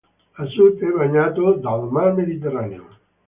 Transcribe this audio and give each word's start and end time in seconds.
A 0.35 0.45
sud 0.47 0.79
è 0.81 0.89
bagnato 0.91 1.57
dal 1.57 1.87
Mar 1.91 2.15
Mediterraneo. 2.15 2.87